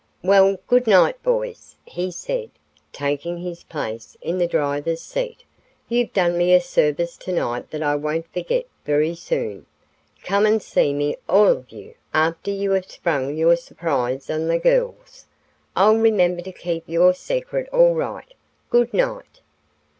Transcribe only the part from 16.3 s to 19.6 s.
to keep your secret all right. Good night."